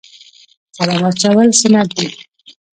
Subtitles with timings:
[0.77, 2.07] سلام اچول سنت دي